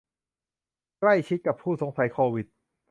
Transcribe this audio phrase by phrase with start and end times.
[0.99, 2.45] ใกล้ชิดกับผู้สงสัยโควิด